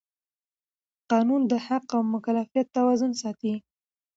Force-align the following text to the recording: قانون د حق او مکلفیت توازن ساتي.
قانون 1.11 1.41
د 1.51 1.53
حق 1.65 1.87
او 1.95 2.01
مکلفیت 2.13 2.67
توازن 2.77 3.11
ساتي. 3.21 3.53